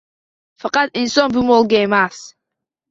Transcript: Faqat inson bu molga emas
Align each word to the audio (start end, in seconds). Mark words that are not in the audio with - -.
Faqat 0.63 0.95
inson 1.01 1.29
bu 1.37 1.47
molga 1.53 1.79
emas 1.87 2.27